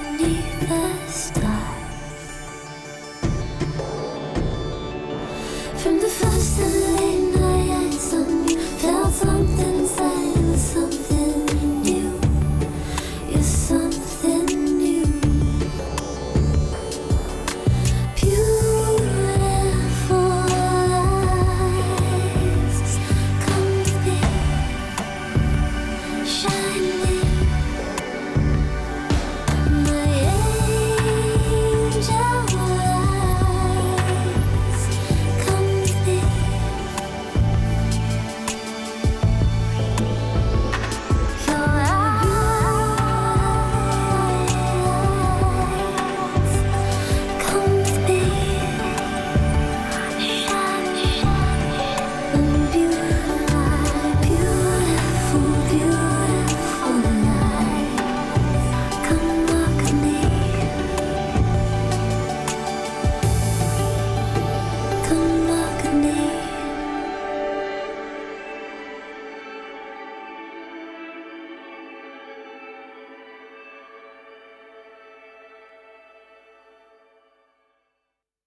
need 0.00 0.39